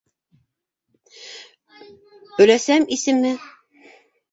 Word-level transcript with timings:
Өләсәм 2.47 2.91
исеме... 2.99 3.35